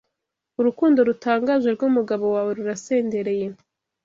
[0.59, 3.45] urukundo rutangaje rwumugabo wawe rurasendereye